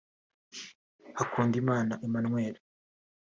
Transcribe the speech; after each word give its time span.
Hakundimana 1.17 1.93
Emmanuel 2.05 2.55